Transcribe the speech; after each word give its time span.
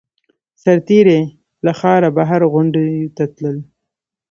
سرتېري 0.61 1.19
له 1.65 1.71
ښاره 1.79 2.09
بهر 2.17 2.41
غونډیو 2.53 3.13
ته 3.15 3.23
تلل. 3.35 3.57